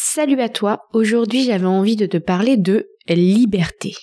Salut 0.00 0.40
à 0.40 0.48
toi, 0.48 0.86
aujourd'hui 0.92 1.42
j'avais 1.42 1.66
envie 1.66 1.96
de 1.96 2.06
te 2.06 2.18
parler 2.18 2.56
de 2.56 2.86
liberté. 3.08 3.94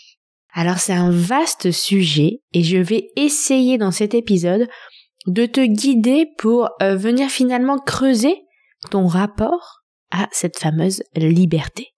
Alors 0.51 0.77
c'est 0.77 0.91
un 0.91 1.09
vaste 1.09 1.71
sujet 1.71 2.41
et 2.51 2.63
je 2.63 2.75
vais 2.75 3.07
essayer 3.15 3.77
dans 3.77 3.91
cet 3.91 4.13
épisode 4.13 4.67
de 5.25 5.45
te 5.45 5.61
guider 5.61 6.27
pour 6.37 6.67
euh, 6.81 6.97
venir 6.97 7.29
finalement 7.29 7.77
creuser 7.77 8.35
ton 8.91 9.07
rapport 9.07 9.83
à 10.11 10.27
cette 10.33 10.59
fameuse 10.59 11.01
liberté. 11.15 11.93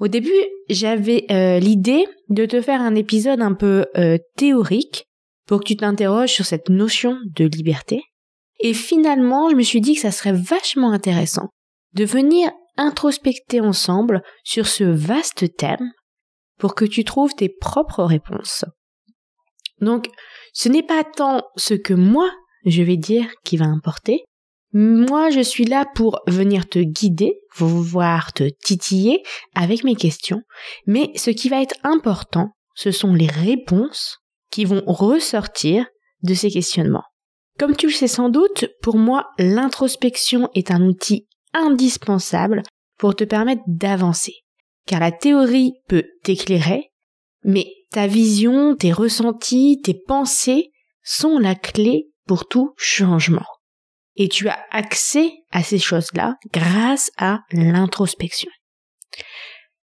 Au 0.00 0.08
début, 0.08 0.32
j'avais 0.70 1.26
euh, 1.30 1.58
l'idée 1.58 2.06
de 2.30 2.46
te 2.46 2.62
faire 2.62 2.80
un 2.80 2.94
épisode 2.94 3.42
un 3.42 3.52
peu 3.52 3.84
euh, 3.98 4.16
théorique 4.36 5.04
pour 5.46 5.60
que 5.60 5.66
tu 5.66 5.76
t'interroges 5.76 6.32
sur 6.32 6.46
cette 6.46 6.70
notion 6.70 7.18
de 7.36 7.44
liberté. 7.44 8.00
Et 8.60 8.72
finalement, 8.72 9.50
je 9.50 9.54
me 9.54 9.62
suis 9.62 9.82
dit 9.82 9.96
que 9.96 10.00
ça 10.00 10.12
serait 10.12 10.32
vachement 10.32 10.92
intéressant 10.92 11.50
de 11.92 12.06
venir 12.06 12.50
introspecter 12.78 13.60
ensemble 13.60 14.22
sur 14.44 14.66
ce 14.66 14.84
vaste 14.84 15.56
thème 15.56 15.92
pour 16.58 16.74
que 16.74 16.86
tu 16.86 17.04
trouves 17.04 17.34
tes 17.34 17.48
propres 17.48 18.04
réponses. 18.04 18.64
Donc, 19.80 20.08
ce 20.52 20.68
n'est 20.68 20.82
pas 20.82 21.04
tant 21.04 21.42
ce 21.56 21.74
que 21.74 21.94
moi 21.94 22.30
je 22.64 22.82
vais 22.82 22.96
dire 22.96 23.30
qui 23.44 23.56
va 23.56 23.66
importer. 23.66 24.24
Moi, 24.72 25.30
je 25.30 25.40
suis 25.40 25.64
là 25.64 25.86
pour 25.94 26.20
venir 26.26 26.68
te 26.68 26.78
guider, 26.78 27.38
voir 27.56 28.32
te 28.32 28.48
titiller 28.64 29.22
avec 29.54 29.82
mes 29.82 29.94
questions, 29.94 30.42
mais 30.86 31.10
ce 31.16 31.30
qui 31.30 31.48
va 31.48 31.62
être 31.62 31.76
important, 31.84 32.50
ce 32.74 32.90
sont 32.90 33.14
les 33.14 33.26
réponses 33.26 34.18
qui 34.50 34.64
vont 34.64 34.82
ressortir 34.86 35.86
de 36.22 36.34
ces 36.34 36.50
questionnements. 36.50 37.04
Comme 37.58 37.76
tu 37.76 37.86
le 37.86 37.92
sais 37.92 38.08
sans 38.08 38.28
doute, 38.28 38.66
pour 38.82 38.98
moi, 38.98 39.30
l'introspection 39.38 40.50
est 40.54 40.70
un 40.70 40.82
outil 40.82 41.26
indispensable 41.58 42.62
pour 42.98 43.14
te 43.14 43.24
permettre 43.24 43.62
d'avancer. 43.66 44.34
Car 44.86 45.00
la 45.00 45.12
théorie 45.12 45.74
peut 45.86 46.04
t'éclairer, 46.22 46.90
mais 47.44 47.66
ta 47.90 48.06
vision, 48.06 48.76
tes 48.76 48.92
ressentis, 48.92 49.80
tes 49.82 49.94
pensées 49.94 50.70
sont 51.02 51.38
la 51.38 51.54
clé 51.54 52.10
pour 52.26 52.48
tout 52.48 52.74
changement. 52.76 53.46
Et 54.16 54.28
tu 54.28 54.48
as 54.48 54.58
accès 54.70 55.32
à 55.50 55.62
ces 55.62 55.78
choses-là 55.78 56.36
grâce 56.52 57.10
à 57.16 57.40
l'introspection. 57.52 58.50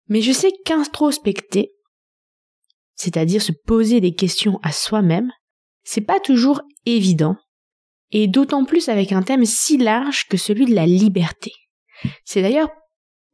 Mais 0.08 0.20
je 0.22 0.32
sais 0.32 0.52
qu'introspecter, 0.64 1.72
c'est-à-dire 2.94 3.42
se 3.42 3.52
poser 3.52 4.00
des 4.00 4.14
questions 4.14 4.58
à 4.62 4.72
soi-même, 4.72 5.30
c'est 5.84 6.02
pas 6.02 6.20
toujours 6.20 6.60
évident, 6.84 7.36
et 8.10 8.26
d'autant 8.26 8.64
plus 8.64 8.88
avec 8.88 9.12
un 9.12 9.22
thème 9.22 9.44
si 9.44 9.76
large 9.76 10.26
que 10.28 10.36
celui 10.36 10.66
de 10.66 10.74
la 10.74 10.86
liberté. 10.86 11.52
C'est 12.24 12.42
d'ailleurs 12.42 12.70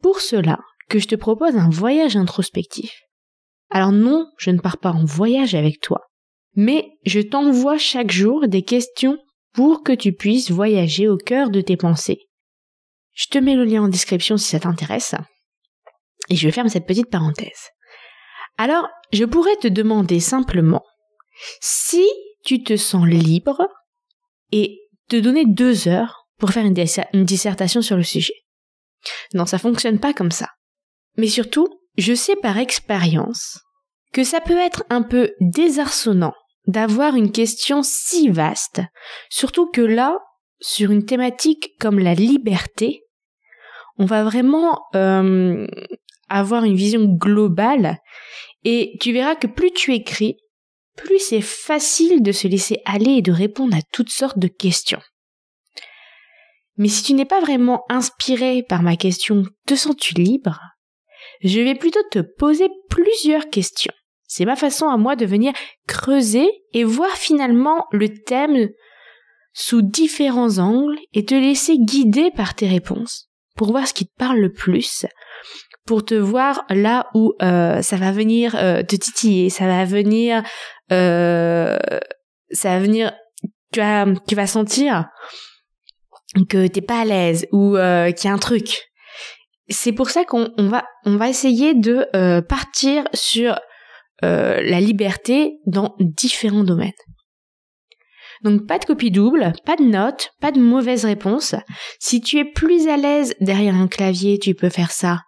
pour 0.03 0.20
cela 0.20 0.58
que 0.89 0.98
je 0.98 1.08
te 1.08 1.14
propose 1.14 1.56
un 1.56 1.70
voyage 1.70 2.16
introspectif. 2.16 2.92
Alors 3.70 3.92
non, 3.92 4.27
je 4.39 4.50
ne 4.50 4.60
pars 4.60 4.78
pas 4.78 4.93
en 4.93 5.04
voyage 5.04 5.54
avec 5.54 5.81
toi, 5.81 6.00
mais 6.54 6.91
je 7.04 7.21
t'envoie 7.21 7.78
chaque 7.78 8.10
jour 8.10 8.47
des 8.48 8.62
questions 8.62 9.19
pour 9.53 9.82
que 9.82 9.93
tu 9.93 10.12
puisses 10.12 10.50
voyager 10.50 11.09
au 11.09 11.16
cœur 11.16 11.50
de 11.50 11.60
tes 11.60 11.77
pensées. 11.77 12.21
Je 13.12 13.27
te 13.28 13.38
mets 13.38 13.54
le 13.54 13.65
lien 13.65 13.84
en 13.84 13.88
description 13.88 14.37
si 14.37 14.50
ça 14.50 14.60
t'intéresse. 14.60 15.15
Et 16.28 16.37
je 16.37 16.50
ferme 16.50 16.69
cette 16.69 16.87
petite 16.87 17.10
parenthèse. 17.10 17.71
Alors, 18.59 18.88
je 19.12 19.25
pourrais 19.25 19.56
te 19.56 19.69
demander 19.69 20.21
simplement 20.21 20.82
si 21.60 22.04
tu 22.44 22.62
te 22.62 22.77
sens 22.77 23.06
libre 23.06 23.69
et 24.54 24.78
te 25.09 25.16
donner 25.16 25.44
deux 25.44 25.88
heures 25.88 26.28
pour 26.38 26.50
faire 26.50 26.65
une, 26.65 27.25
dissertation 27.25 27.82
sur 27.82 27.97
le 27.97 28.04
sujet. 28.04 28.34
Non, 29.34 29.47
ça 29.47 29.59
fonctionne 29.59 29.98
pas 29.98 30.15
comme 30.15 30.31
ça. 30.31 30.48
Mais 31.16 31.26
surtout, 31.26 31.66
je 31.98 32.15
sais 32.15 32.37
par 32.37 32.59
expérience 32.59 33.59
que 34.12 34.22
ça 34.22 34.41
peut 34.41 34.56
être 34.56 34.84
un 34.91 35.03
peu 35.03 35.32
désarçonnant 35.41 36.34
d'avoir 36.69 37.16
une 37.16 37.32
question 37.32 37.82
si 37.82 38.28
vaste, 38.28 38.81
surtout 39.28 39.69
que 39.69 39.81
là, 39.81 40.20
sur 40.60 40.92
une 40.92 41.04
thématique 41.04 41.72
comme 41.81 41.98
la 41.98 42.15
liberté, 42.15 43.03
on 43.98 44.06
va 44.06 44.22
vraiment 44.22 44.81
euh, 44.94 45.66
avoir 46.28 46.62
une 46.62 46.76
vision 46.76 47.04
globale 47.04 47.98
et 48.62 48.97
tu 49.00 49.12
verras 49.12 49.34
que 49.34 49.48
plus 49.48 49.72
tu 49.72 49.92
écris, 49.94 50.36
plus 50.97 51.19
c'est 51.19 51.41
facile 51.41 52.22
de 52.22 52.32
se 52.32 52.49
laisser 52.49 52.81
aller 52.84 53.12
et 53.12 53.22
de 53.22 53.32
répondre 53.32 53.77
à 53.77 53.82
toutes 53.93 54.10
sortes 54.10 54.38
de 54.38 54.49
questions. 54.49 55.00
Mais 56.77 56.88
si 56.88 57.03
tu 57.03 57.15
n'es 57.15 57.25
pas 57.25 57.41
vraiment 57.41 57.84
inspiré 57.88 58.62
par 58.62 58.82
ma 58.82 58.97
question 58.97 59.44
te 59.66 59.75
sens-tu 59.75 60.15
libre? 60.15 60.60
Je 61.43 61.60
vais 61.60 61.75
plutôt 61.75 62.03
te 62.10 62.21
poser 62.21 62.69
plusieurs 62.91 63.49
questions. 63.49 63.93
C'est 64.27 64.44
ma 64.44 64.56
façon 64.56 64.88
à 64.88 64.97
moi 64.97 65.16
de 65.16 65.27
venir 65.27 65.53
creuser 65.87 66.49
et 66.72 66.84
voir 66.84 67.10
finalement 67.10 67.87
le 67.93 68.09
thème 68.09 68.69
sous 69.53 69.83
différents 69.83 70.59
angles 70.59 70.99
et 71.12 71.25
te 71.25 71.34
laisser 71.34 71.78
guider 71.78 72.31
par 72.33 72.54
tes 72.54 72.66
réponses 72.66 73.28
pour 73.56 73.71
voir 73.71 73.87
ce 73.87 73.94
qui 73.94 74.06
te 74.06 74.15
parle 74.19 74.38
le 74.38 74.53
plus, 74.53 75.06
pour 75.87 76.05
te 76.05 76.15
voir 76.15 76.65
là 76.71 77.09
où 77.15 77.34
euh, 77.43 77.83
ça 77.83 77.97
va 77.97 78.12
venir 78.12 78.55
euh, 78.56 78.83
te 78.83 78.97
titiller, 78.97 79.50
ça 79.50 79.67
va 79.67 79.84
venir, 79.84 80.43
euh, 80.93 81.77
ça 82.50 82.71
va 82.71 82.78
venir, 82.81 83.12
tu 83.72 83.81
vas, 83.81 84.06
tu 84.27 84.34
vas 84.34 84.47
sentir 84.47 85.06
que 86.49 86.67
t'es 86.67 86.81
pas 86.81 87.00
à 87.00 87.05
l'aise 87.05 87.47
ou 87.53 87.77
euh, 87.77 88.11
qu'il 88.12 88.28
y 88.28 88.31
a 88.31 88.34
un 88.34 88.39
truc. 88.39 88.83
C'est 89.69 89.93
pour 89.93 90.11
ça 90.11 90.25
qu'on 90.25 90.50
va 90.59 90.84
on 91.05 91.17
va 91.17 91.28
essayer 91.28 91.75
de 91.75 92.06
euh, 92.15 92.43
partir 92.43 93.05
sur 93.12 93.59
euh, 94.25 94.61
la 94.62 94.81
liberté 94.81 95.59
dans 95.66 95.95
différents 96.01 96.65
domaines. 96.65 96.93
Donc 98.43 98.66
pas 98.66 98.78
de 98.78 98.84
copie 98.84 99.11
double, 99.11 99.53
pas 99.65 99.77
de 99.77 99.84
notes, 99.84 100.31
pas 100.41 100.53
de 100.53 100.61
mauvaise 100.61 101.05
réponse. 101.05 101.55
Si 101.99 102.21
tu 102.21 102.39
es 102.39 102.45
plus 102.45 102.89
à 102.89 102.97
l'aise 102.97 103.34
derrière 103.41 103.75
un 103.75 103.89
clavier, 103.89 104.39
tu 104.39 104.55
peux 104.55 104.69
faire 104.69 104.91
ça 104.91 105.21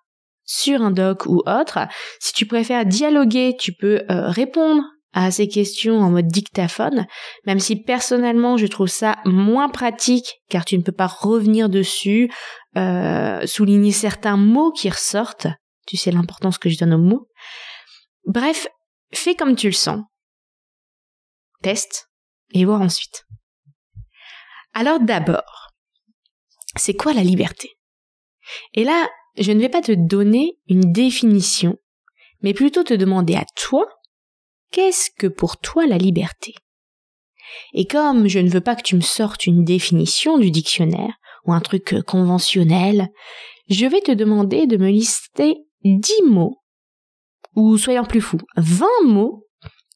sur 0.46 0.80
un 0.80 0.90
doc 0.90 1.26
ou 1.26 1.42
autre. 1.46 1.80
Si 2.20 2.32
tu 2.32 2.46
préfères 2.46 2.86
dialoguer, 2.86 3.56
tu 3.58 3.72
peux 3.72 4.02
répondre 4.08 4.82
à 5.16 5.30
ces 5.30 5.48
questions 5.48 6.00
en 6.00 6.10
mode 6.10 6.28
dictaphone, 6.28 7.06
même 7.46 7.58
si 7.58 7.82
personnellement 7.82 8.58
je 8.58 8.66
trouve 8.66 8.88
ça 8.88 9.16
moins 9.24 9.70
pratique 9.70 10.42
car 10.50 10.66
tu 10.66 10.76
ne 10.76 10.82
peux 10.82 10.92
pas 10.92 11.06
revenir 11.06 11.70
dessus, 11.70 12.30
euh, 12.76 13.46
souligner 13.46 13.92
certains 13.92 14.36
mots 14.36 14.72
qui 14.72 14.90
ressortent. 14.90 15.46
Tu 15.86 15.96
sais 15.96 16.10
l'importance 16.10 16.58
que 16.58 16.68
je 16.68 16.78
donne 16.78 16.92
aux 16.92 16.98
mots. 16.98 17.28
Bref, 18.26 18.68
fais 19.10 19.34
comme 19.34 19.56
tu 19.56 19.68
le 19.68 19.72
sens. 19.72 20.02
Teste 21.62 22.10
et 22.52 22.66
vois 22.66 22.76
ensuite. 22.76 23.24
Alors 24.74 25.00
d'abord, 25.00 25.72
c'est 26.76 26.94
quoi 26.94 27.14
la 27.14 27.22
liberté? 27.22 27.70
Et 28.75 28.84
là, 28.84 29.08
je 29.38 29.53
ne 29.53 29.61
vais 29.61 29.69
pas 29.69 29.83
te 29.83 29.93
donner 29.93 30.59
une 30.69 30.93
définition, 30.93 31.77
mais 32.43 32.55
plutôt 32.55 32.83
te 32.83 32.94
demander 32.94 33.35
à 33.35 33.44
toi 33.56 33.87
Qu'est-ce 34.73 35.11
que 35.17 35.27
pour 35.27 35.59
toi 35.59 35.87
la 35.87 35.99
liberté? 35.99 36.55
Et 37.73 37.87
comme 37.87 38.29
je 38.29 38.38
ne 38.38 38.50
veux 38.50 38.61
pas 38.61 38.77
que 38.77 38.83
tu 38.83 38.97
me 38.97 39.00
sortes 39.00 39.47
une 39.47 39.65
définition 39.65 40.38
du 40.38 40.50
dictionnaire 40.50 41.15
ou 41.44 41.53
un 41.53 41.61
truc 41.61 42.03
conventionnel, 42.06 43.09
je 43.69 43.87
vais 43.87 44.00
te 44.00 44.12
demander 44.12 44.67
de 44.67 44.77
me 44.77 44.91
lister 44.91 45.56
dix 45.85 46.23
mots, 46.25 46.62
ou 47.55 47.79
soyons 47.79 48.05
plus 48.05 48.21
fous, 48.21 48.41
vingt 48.56 49.05
mots 49.05 49.47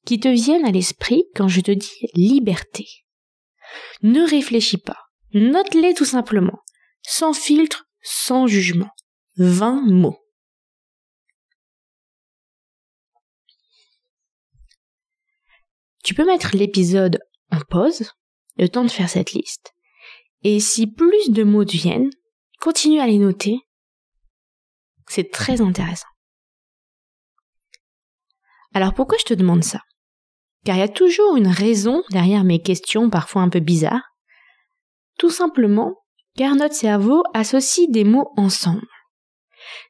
qui 0.06 0.20
te 0.20 0.28
viennent 0.28 0.64
à 0.64 0.70
l'esprit 0.70 1.24
quand 1.34 1.48
je 1.48 1.60
te 1.60 1.72
dis 1.72 2.06
liberté. 2.14 2.86
Ne 4.02 4.22
réfléchis 4.22 4.78
pas, 4.78 4.98
note-les 5.34 5.94
tout 5.94 6.04
simplement, 6.04 6.58
sans 7.02 7.32
filtre, 7.32 7.84
sans 8.02 8.46
jugement. 8.46 8.88
Vingt 9.42 9.80
mots. 9.86 10.18
Tu 16.04 16.12
peux 16.12 16.26
mettre 16.26 16.54
l'épisode 16.54 17.20
en 17.50 17.60
pause, 17.60 18.12
le 18.58 18.68
temps 18.68 18.84
de 18.84 18.90
faire 18.90 19.08
cette 19.08 19.32
liste, 19.32 19.72
et 20.42 20.60
si 20.60 20.86
plus 20.86 21.30
de 21.30 21.42
mots 21.42 21.64
viennent, 21.64 22.10
continue 22.60 23.00
à 23.00 23.06
les 23.06 23.16
noter. 23.16 23.56
C'est 25.08 25.30
très 25.30 25.62
intéressant. 25.62 26.08
Alors 28.74 28.92
pourquoi 28.92 29.16
je 29.18 29.24
te 29.24 29.32
demande 29.32 29.64
ça? 29.64 29.80
Car 30.66 30.76
il 30.76 30.80
y 30.80 30.82
a 30.82 30.88
toujours 30.88 31.38
une 31.38 31.48
raison 31.48 32.02
derrière 32.10 32.44
mes 32.44 32.60
questions 32.60 33.08
parfois 33.08 33.40
un 33.40 33.48
peu 33.48 33.60
bizarres. 33.60 34.04
Tout 35.16 35.30
simplement 35.30 35.96
car 36.36 36.56
notre 36.56 36.74
cerveau 36.74 37.22
associe 37.32 37.88
des 37.88 38.04
mots 38.04 38.34
ensemble. 38.36 38.86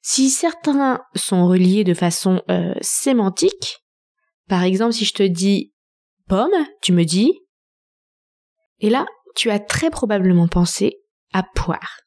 Si 0.02 0.30
certains 0.30 1.00
sont 1.14 1.46
reliés 1.46 1.84
de 1.84 1.94
façon 1.94 2.42
euh, 2.50 2.74
sémantique, 2.80 3.78
par 4.48 4.62
exemple 4.62 4.92
si 4.92 5.04
je 5.04 5.14
te 5.14 5.22
dis 5.22 5.72
pomme, 6.28 6.50
tu 6.82 6.92
me 6.92 7.04
dis, 7.04 7.32
et 8.80 8.90
là 8.90 9.06
tu 9.36 9.50
as 9.50 9.60
très 9.60 9.90
probablement 9.90 10.48
pensé 10.48 10.96
à 11.32 11.42
poire. 11.42 11.98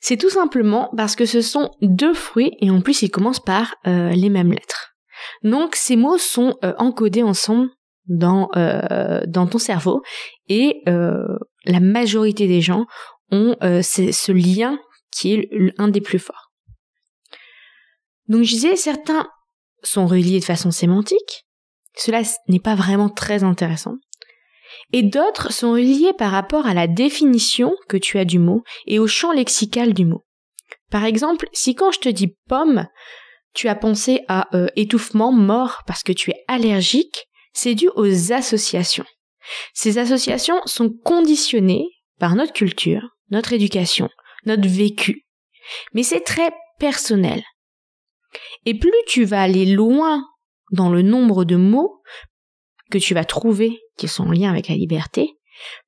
C'est 0.00 0.18
tout 0.18 0.30
simplement 0.30 0.90
parce 0.96 1.16
que 1.16 1.24
ce 1.24 1.40
sont 1.40 1.70
deux 1.80 2.14
fruits 2.14 2.52
et 2.60 2.70
en 2.70 2.80
plus 2.80 3.02
ils 3.02 3.10
commencent 3.10 3.44
par 3.44 3.74
euh, 3.86 4.10
les 4.10 4.28
mêmes 4.28 4.52
lettres. 4.52 4.94
Donc 5.42 5.74
ces 5.74 5.96
mots 5.96 6.18
sont 6.18 6.56
euh, 6.64 6.74
encodés 6.78 7.22
ensemble 7.22 7.70
dans, 8.06 8.48
ton 9.32 9.58
cerveau 9.58 10.02
et 10.48 10.82
la 10.86 11.80
majorité 11.80 12.46
des 12.46 12.60
gens 12.60 12.86
ont 13.32 13.56
ce 13.60 14.30
lien 14.30 14.78
qui 15.10 15.34
est 15.34 15.48
un 15.78 15.88
des 15.88 16.00
plus 16.00 16.20
forts. 16.20 16.45
Donc 18.28 18.42
je 18.42 18.50
disais, 18.50 18.76
certains 18.76 19.28
sont 19.82 20.06
reliés 20.06 20.40
de 20.40 20.44
façon 20.44 20.70
sémantique, 20.70 21.44
cela 21.96 22.22
n'est 22.48 22.60
pas 22.60 22.74
vraiment 22.74 23.08
très 23.08 23.44
intéressant, 23.44 23.96
et 24.92 25.02
d'autres 25.02 25.52
sont 25.52 25.72
reliés 25.72 26.12
par 26.16 26.30
rapport 26.30 26.66
à 26.66 26.74
la 26.74 26.86
définition 26.86 27.74
que 27.88 27.96
tu 27.96 28.18
as 28.18 28.24
du 28.24 28.38
mot 28.38 28.62
et 28.86 28.98
au 28.98 29.06
champ 29.06 29.32
lexical 29.32 29.94
du 29.94 30.04
mot. 30.04 30.24
Par 30.90 31.04
exemple, 31.04 31.48
si 31.52 31.74
quand 31.74 31.92
je 31.92 32.00
te 32.00 32.08
dis 32.08 32.36
pomme, 32.48 32.86
tu 33.54 33.68
as 33.68 33.74
pensé 33.74 34.20
à 34.28 34.54
euh, 34.54 34.68
étouffement, 34.76 35.32
mort 35.32 35.82
parce 35.86 36.02
que 36.02 36.12
tu 36.12 36.30
es 36.30 36.44
allergique, 36.46 37.26
c'est 37.52 37.74
dû 37.74 37.88
aux 37.96 38.32
associations. 38.32 39.06
Ces 39.72 39.98
associations 39.98 40.60
sont 40.66 40.90
conditionnées 40.90 41.86
par 42.18 42.34
notre 42.34 42.52
culture, 42.52 43.16
notre 43.30 43.52
éducation, 43.52 44.08
notre 44.44 44.68
vécu. 44.68 45.24
Mais 45.94 46.02
c'est 46.02 46.20
très 46.20 46.50
personnel. 46.78 47.42
Et 48.64 48.78
plus 48.78 48.92
tu 49.06 49.24
vas 49.24 49.42
aller 49.42 49.66
loin 49.66 50.24
dans 50.72 50.90
le 50.90 51.02
nombre 51.02 51.44
de 51.44 51.56
mots 51.56 52.02
que 52.90 52.98
tu 52.98 53.14
vas 53.14 53.24
trouver 53.24 53.80
qui 53.96 54.08
sont 54.08 54.24
en 54.24 54.32
lien 54.32 54.50
avec 54.50 54.68
la 54.68 54.74
liberté, 54.74 55.34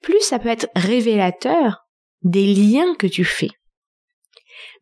plus 0.02 0.20
ça 0.20 0.38
peut 0.38 0.48
être 0.48 0.68
révélateur 0.74 1.78
des 2.22 2.46
liens 2.46 2.94
que 2.94 3.06
tu 3.06 3.24
fais. 3.24 3.50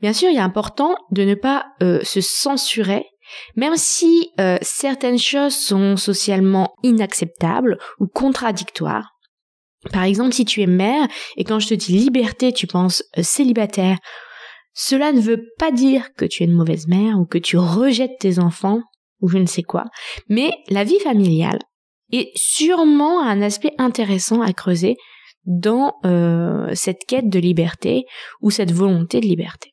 Bien 0.00 0.12
sûr, 0.12 0.30
il 0.30 0.36
est 0.36 0.40
important 0.40 0.96
de 1.10 1.22
ne 1.22 1.34
pas 1.34 1.66
euh, 1.82 2.00
se 2.02 2.20
censurer, 2.20 3.06
même 3.56 3.76
si 3.76 4.30
euh, 4.40 4.58
certaines 4.62 5.18
choses 5.18 5.56
sont 5.56 5.96
socialement 5.96 6.74
inacceptables 6.82 7.78
ou 7.98 8.06
contradictoires. 8.06 9.12
Par 9.92 10.04
exemple, 10.04 10.32
si 10.32 10.44
tu 10.44 10.62
es 10.62 10.66
mère 10.66 11.06
et 11.36 11.44
quand 11.44 11.60
je 11.60 11.68
te 11.68 11.74
dis 11.74 11.92
liberté, 11.92 12.52
tu 12.52 12.66
penses 12.66 13.02
euh, 13.18 13.22
célibataire, 13.22 13.98
cela 14.78 15.10
ne 15.10 15.20
veut 15.22 15.42
pas 15.58 15.72
dire 15.72 16.12
que 16.12 16.26
tu 16.26 16.42
es 16.42 16.46
une 16.46 16.52
mauvaise 16.52 16.86
mère 16.86 17.18
ou 17.18 17.24
que 17.24 17.38
tu 17.38 17.56
rejettes 17.56 18.18
tes 18.20 18.38
enfants 18.38 18.82
ou 19.22 19.28
je 19.28 19.38
ne 19.38 19.46
sais 19.46 19.62
quoi, 19.62 19.84
mais 20.28 20.52
la 20.68 20.84
vie 20.84 21.00
familiale 21.00 21.60
est 22.12 22.30
sûrement 22.36 23.22
un 23.22 23.40
aspect 23.40 23.72
intéressant 23.78 24.42
à 24.42 24.52
creuser 24.52 24.96
dans 25.46 25.94
cette 26.74 27.06
quête 27.08 27.30
de 27.30 27.38
liberté 27.38 28.04
ou 28.42 28.50
cette 28.50 28.70
volonté 28.70 29.20
de 29.20 29.26
liberté. 29.26 29.72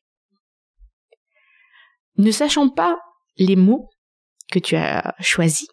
Ne 2.16 2.30
sachant 2.30 2.70
pas 2.70 2.96
les 3.36 3.56
mots 3.56 3.90
que 4.50 4.58
tu 4.58 4.74
as 4.74 5.14
choisis, 5.20 5.68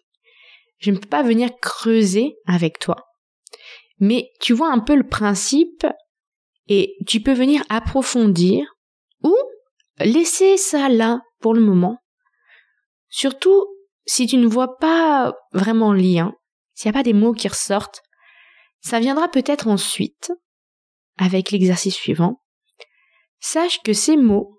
je 0.78 0.90
ne 0.90 0.98
peux 0.98 1.08
pas 1.08 1.22
venir 1.22 1.48
creuser 1.62 2.34
avec 2.46 2.78
toi. 2.78 2.96
Mais 3.98 4.28
tu 4.40 4.52
vois 4.52 4.70
un 4.70 4.80
peu 4.80 4.94
le 4.94 5.08
principe 5.08 5.86
et 6.68 6.96
tu 7.06 7.22
peux 7.22 7.32
venir 7.32 7.62
approfondir 7.70 8.71
ou 9.22 9.36
laisser 9.98 10.56
ça 10.56 10.88
là 10.88 11.20
pour 11.40 11.54
le 11.54 11.60
moment. 11.60 11.98
Surtout 13.08 13.66
si 14.06 14.26
tu 14.26 14.36
ne 14.36 14.46
vois 14.46 14.76
pas 14.78 15.34
vraiment 15.52 15.92
le 15.92 16.00
lien, 16.00 16.34
s'il 16.74 16.90
n'y 16.90 16.96
a 16.96 16.98
pas 16.98 17.04
des 17.04 17.12
mots 17.12 17.32
qui 17.32 17.48
ressortent, 17.48 18.02
ça 18.80 18.98
viendra 19.00 19.28
peut-être 19.28 19.68
ensuite 19.68 20.32
avec 21.18 21.50
l'exercice 21.50 21.94
suivant. 21.94 22.42
Sache 23.38 23.80
que 23.82 23.92
ces 23.92 24.16
mots 24.16 24.58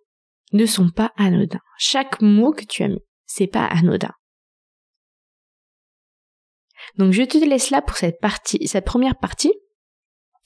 ne 0.53 0.65
sont 0.65 0.89
pas 0.89 1.11
anodins. 1.17 1.61
Chaque 1.77 2.21
mot 2.21 2.51
que 2.51 2.63
tu 2.63 2.83
as 2.83 2.87
mis, 2.87 3.03
c'est 3.25 3.47
pas 3.47 3.65
anodin. 3.65 4.11
Donc 6.97 7.11
je 7.11 7.23
te 7.23 7.37
laisse 7.37 7.69
là 7.69 7.81
pour 7.81 7.97
cette 7.97 8.19
partie, 8.19 8.67
cette 8.67 8.85
première 8.85 9.17
partie. 9.17 9.53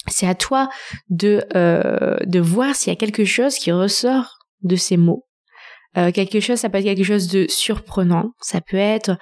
C'est 0.08 0.28
à 0.28 0.36
toi 0.36 0.70
de 1.10 1.44
euh, 1.56 2.18
de 2.26 2.40
voir 2.40 2.76
s'il 2.76 2.92
y 2.92 2.96
a 2.96 3.00
quelque 3.00 3.26
chose 3.26 3.56
qui 3.56 3.72
ressort 3.72 4.40
de 4.62 4.76
ces 4.76 4.98
mots. 4.98 5.26
Euh, 5.98 6.12
quelque 6.12 6.40
chose, 6.40 6.60
ça 6.60 6.70
peut 6.70 6.78
être 6.78 6.86
quelque 6.86 7.04
chose 7.04 7.28
de 7.28 7.46
surprenant, 7.50 8.32
ça 8.40 8.62
peut 8.62 8.78
être 8.78 9.18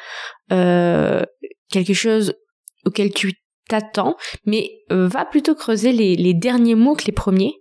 euh, 0.51 1.23
quelque 1.69 1.93
chose 1.93 2.35
auquel 2.85 3.13
tu 3.13 3.33
t'attends, 3.67 4.15
mais 4.45 4.69
va 4.89 5.25
plutôt 5.25 5.55
creuser 5.55 5.91
les, 5.91 6.33
derniers 6.33 6.75
mots 6.75 6.95
que 6.95 7.05
les 7.05 7.11
premiers 7.11 7.55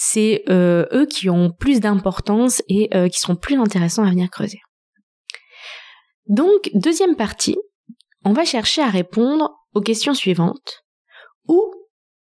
c'est 0.00 0.44
euh, 0.48 0.86
eux 0.92 1.06
qui 1.06 1.28
ont 1.28 1.50
plus 1.50 1.80
d'importance 1.80 2.62
et 2.68 2.88
euh, 2.94 3.08
qui 3.08 3.18
seront 3.18 3.34
plus 3.34 3.56
intéressants 3.56 4.04
à 4.04 4.10
venir 4.10 4.30
creuser. 4.30 4.60
Donc, 6.26 6.70
deuxième 6.72 7.16
partie, 7.16 7.56
on 8.24 8.32
va 8.32 8.44
chercher 8.44 8.80
à 8.80 8.90
répondre 8.90 9.50
aux 9.74 9.80
questions 9.80 10.14
suivantes. 10.14 10.84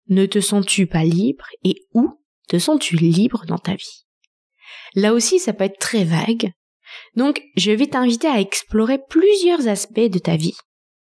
Ne 0.09 0.25
te 0.25 0.39
sens-tu 0.39 0.87
pas 0.87 1.03
libre 1.03 1.45
et 1.63 1.75
où 1.93 2.19
te 2.47 2.57
sens-tu 2.59 2.95
libre 2.95 3.45
dans 3.45 3.57
ta 3.57 3.75
vie? 3.75 4.05
Là 4.95 5.13
aussi, 5.13 5.39
ça 5.39 5.53
peut 5.53 5.65
être 5.65 5.79
très 5.79 6.03
vague. 6.03 6.51
Donc, 7.15 7.41
je 7.55 7.71
vais 7.71 7.87
t'inviter 7.87 8.27
à 8.27 8.39
explorer 8.39 8.99
plusieurs 9.09 9.67
aspects 9.67 9.99
de 9.99 10.19
ta 10.19 10.35
vie 10.35 10.55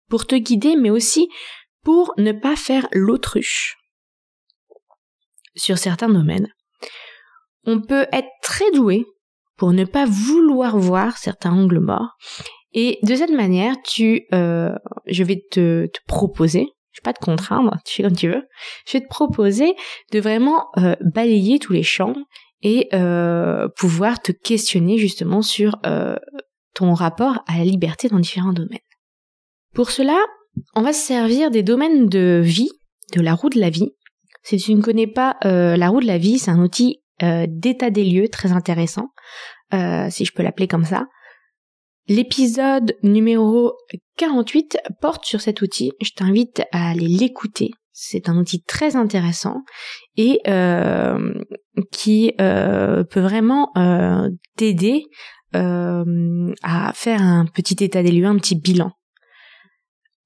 pour 0.08 0.26
te 0.26 0.34
guider, 0.34 0.76
mais 0.76 0.90
aussi 0.90 1.28
pour 1.82 2.12
ne 2.16 2.32
pas 2.32 2.56
faire 2.56 2.86
l'autruche 2.92 3.76
sur 5.54 5.78
certains 5.78 6.08
domaines. 6.08 6.48
On 7.64 7.80
peut 7.80 8.06
être 8.12 8.30
très 8.42 8.70
doué 8.72 9.04
pour 9.56 9.72
ne 9.72 9.84
pas 9.84 10.06
vouloir 10.06 10.78
voir 10.78 11.18
certains 11.18 11.52
angles 11.52 11.80
morts. 11.80 12.16
Et 12.72 12.98
de 13.02 13.14
cette 13.14 13.30
manière, 13.30 13.76
tu, 13.84 14.26
euh, 14.32 14.74
je 15.06 15.24
vais 15.24 15.42
te, 15.50 15.86
te 15.86 15.98
proposer, 16.06 16.68
je 16.92 17.00
vais 17.00 17.04
pas 17.04 17.12
te 17.12 17.24
contraindre, 17.24 17.78
tu 17.84 17.96
fais 17.96 18.02
comme 18.02 18.16
tu 18.16 18.28
veux, 18.28 18.46
je 18.86 18.92
vais 18.92 19.00
te 19.00 19.08
proposer 19.08 19.74
de 20.12 20.20
vraiment 20.20 20.66
euh, 20.76 20.94
balayer 21.00 21.58
tous 21.58 21.72
les 21.72 21.82
champs 21.82 22.14
et 22.62 22.88
euh, 22.92 23.68
pouvoir 23.76 24.20
te 24.20 24.30
questionner 24.30 24.98
justement 24.98 25.42
sur 25.42 25.78
euh, 25.86 26.16
ton 26.74 26.94
rapport 26.94 27.42
à 27.46 27.58
la 27.58 27.64
liberté 27.64 28.08
dans 28.08 28.20
différents 28.20 28.52
domaines. 28.52 28.78
Pour 29.74 29.90
cela, 29.90 30.18
on 30.74 30.82
va 30.82 30.92
se 30.92 31.04
servir 31.04 31.50
des 31.50 31.62
domaines 31.62 32.08
de 32.08 32.40
vie, 32.44 32.70
de 33.14 33.22
la 33.22 33.34
roue 33.34 33.48
de 33.48 33.58
la 33.58 33.70
vie, 33.70 33.92
si 34.42 34.58
tu 34.58 34.74
ne 34.74 34.82
connais 34.82 35.06
pas 35.06 35.36
la 35.44 35.88
roue 35.88 36.00
de 36.00 36.06
la 36.06 36.18
vie, 36.18 36.40
c'est 36.40 36.50
un 36.50 36.58
outil 36.58 37.00
d'état 37.20 37.90
des 37.90 38.04
lieux 38.04 38.28
très 38.28 38.50
intéressant, 38.50 39.10
si 39.72 40.24
je 40.24 40.32
peux 40.32 40.42
l'appeler 40.42 40.66
comme 40.66 40.84
ça. 40.84 41.06
L'épisode 42.08 42.96
numéro 43.04 43.74
48 44.16 44.78
porte 45.00 45.24
sur 45.24 45.40
cet 45.40 45.62
outil. 45.62 45.92
Je 46.00 46.10
t'invite 46.14 46.62
à 46.72 46.90
aller 46.90 47.08
l'écouter. 47.08 47.70
C'est 47.92 48.28
un 48.28 48.36
outil 48.36 48.62
très 48.62 48.96
intéressant 48.96 49.62
et 50.16 50.40
qui 51.90 52.32
peut 52.38 53.20
vraiment 53.20 53.72
t'aider 54.56 55.04
à 55.52 56.92
faire 56.94 57.22
un 57.22 57.46
petit 57.46 57.84
état 57.84 58.02
des 58.02 58.12
lieux, 58.12 58.26
un 58.26 58.38
petit 58.38 58.56
bilan 58.56 58.92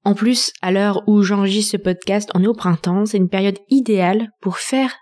en 0.07 0.13
plus, 0.13 0.53
à 0.61 0.71
l'heure 0.71 1.03
où 1.05 1.21
j'enregistre 1.21 1.73
ce 1.73 1.75
podcast, 1.75 2.29
on 2.33 2.41
est 2.41 2.47
au 2.47 2.53
printemps, 2.53 3.05
c'est 3.05 3.17
une 3.17 3.27
période 3.27 3.59
idéale 3.67 4.29
pour 4.39 4.57
faire 4.57 4.95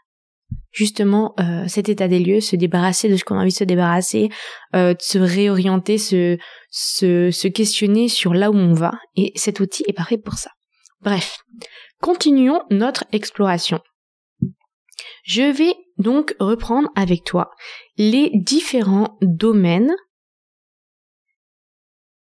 justement 0.72 1.34
euh, 1.40 1.68
cet 1.68 1.90
état 1.90 2.08
des 2.08 2.20
lieux, 2.20 2.42
se 2.42 2.56
débarrasser 2.56 3.10
de 3.10 3.16
ce 3.16 3.24
qu'on 3.24 3.38
a 3.38 3.42
envie 3.42 3.52
de 3.52 3.58
se 3.58 3.64
débarrasser, 3.64 4.30
euh, 4.76 4.94
de 4.94 5.02
se 5.02 5.18
réorienter, 5.18 5.98
se, 5.98 7.48
questionner 7.48 8.10
sur 8.10 8.34
là 8.34 8.52
où 8.52 8.56
on 8.56 8.74
va. 8.74 8.92
Et 9.16 9.32
cet 9.36 9.60
outil 9.60 9.84
est 9.88 9.94
parfait 9.94 10.18
pour 10.18 10.36
ça. 10.36 10.52
Bref, 11.02 11.40
continuons 12.02 12.62
notre 12.70 13.06
exploration. 13.12 13.80
Je 15.24 15.44
vais 15.44 15.76
donc 15.98 16.36
reprendre 16.40 16.90
avec 16.96 17.24
toi 17.24 17.52
les 17.98 18.32
différents 18.34 19.18
domaines 19.22 19.94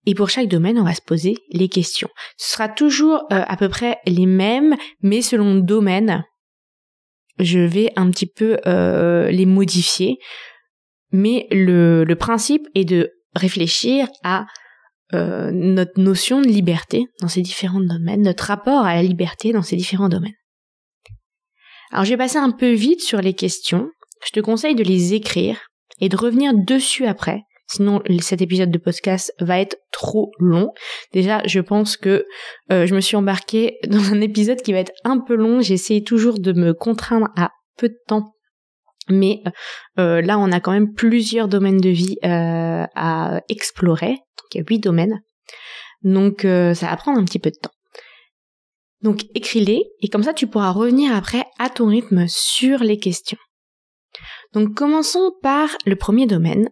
et 0.07 0.15
pour 0.15 0.29
chaque 0.29 0.47
domaine, 0.47 0.79
on 0.79 0.83
va 0.83 0.95
se 0.95 1.01
poser 1.01 1.37
les 1.51 1.69
questions. 1.69 2.09
Ce 2.37 2.53
sera 2.53 2.67
toujours 2.69 3.23
euh, 3.31 3.43
à 3.47 3.55
peu 3.55 3.69
près 3.69 3.99
les 4.07 4.25
mêmes, 4.25 4.75
mais 5.01 5.21
selon 5.21 5.53
le 5.53 5.61
domaine, 5.61 6.25
je 7.39 7.59
vais 7.59 7.91
un 7.95 8.09
petit 8.11 8.27
peu 8.27 8.57
euh, 8.67 9.29
les 9.31 9.45
modifier. 9.45 10.17
Mais 11.11 11.47
le, 11.51 12.13
principe 12.13 12.67
est 12.73 12.85
de 12.85 13.11
réfléchir 13.35 14.07
à 14.23 14.45
euh, 15.13 15.51
notre 15.51 15.99
notion 15.99 16.41
de 16.41 16.47
liberté 16.47 17.05
dans 17.19 17.27
ces 17.27 17.41
différents 17.41 17.81
domaines, 17.81 18.21
notre 18.21 18.45
rapport 18.45 18.85
à 18.85 18.95
la 18.95 19.03
liberté 19.03 19.51
dans 19.51 19.61
ces 19.61 19.75
différents 19.75 20.09
domaines. 20.09 20.31
Alors 21.91 22.05
je 22.05 22.11
vais 22.11 22.17
passer 22.17 22.37
un 22.37 22.51
peu 22.51 22.71
vite 22.71 23.01
sur 23.01 23.19
les 23.19 23.33
questions. 23.33 23.89
Je 24.25 24.31
te 24.31 24.39
conseille 24.39 24.75
de 24.75 24.83
les 24.83 25.13
écrire 25.13 25.59
et 25.99 26.07
de 26.07 26.15
revenir 26.15 26.53
dessus 26.53 27.05
après. 27.05 27.41
Sinon, 27.71 28.01
cet 28.19 28.41
épisode 28.41 28.69
de 28.69 28.77
podcast 28.77 29.33
va 29.39 29.61
être 29.61 29.77
trop 29.93 30.31
long. 30.39 30.73
Déjà, 31.13 31.41
je 31.45 31.61
pense 31.61 31.95
que 31.95 32.25
euh, 32.69 32.85
je 32.85 32.93
me 32.93 32.99
suis 32.99 33.15
embarquée 33.15 33.77
dans 33.87 34.11
un 34.11 34.19
épisode 34.19 34.61
qui 34.61 34.73
va 34.73 34.79
être 34.79 34.91
un 35.05 35.19
peu 35.19 35.35
long. 35.35 35.61
J'essaie 35.61 36.01
toujours 36.01 36.39
de 36.39 36.51
me 36.51 36.73
contraindre 36.73 37.29
à 37.37 37.51
peu 37.77 37.87
de 37.87 37.97
temps 38.07 38.35
mais 39.09 39.41
euh, 39.99 40.21
là, 40.21 40.37
on 40.37 40.51
a 40.51 40.59
quand 40.61 40.71
même 40.71 40.93
plusieurs 40.93 41.47
domaines 41.47 41.81
de 41.81 41.89
vie 41.89 42.17
euh, 42.23 42.85
à 42.95 43.41
explorer. 43.49 44.11
Donc, 44.11 44.53
il 44.53 44.57
y 44.59 44.61
a 44.61 44.63
huit 44.69 44.79
domaines. 44.79 45.21
Donc, 46.03 46.41
ça 46.43 46.87
va 46.87 46.95
prendre 46.97 47.19
un 47.19 47.25
petit 47.25 47.39
peu 47.39 47.49
de 47.49 47.57
temps. 47.57 47.73
Donc, 49.01 49.23
écris-les 49.33 49.83
et 50.01 50.07
comme 50.07 50.23
ça, 50.23 50.33
tu 50.33 50.47
pourras 50.47 50.69
revenir 50.69 51.13
après 51.13 51.43
à 51.57 51.69
ton 51.69 51.87
rythme 51.87 52.25
sur 52.27 52.79
les 52.79 52.99
questions. 52.99 53.39
Donc, 54.53 54.75
commençons 54.75 55.31
par 55.41 55.69
le 55.85 55.95
premier 55.95 56.27
domaine 56.27 56.69